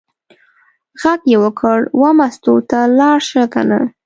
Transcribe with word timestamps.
غږ 1.01 1.21
یې 1.31 1.37
وکړ: 1.43 1.77
وه 1.99 2.09
مستو 2.17 2.53
ته 2.69 2.79
لاړه 2.97 3.25
شه 3.29 3.43
کنه. 3.53 3.79